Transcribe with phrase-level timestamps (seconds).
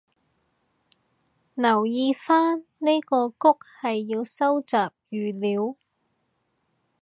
[1.53, 5.75] 留意返呢個谷係要收集語料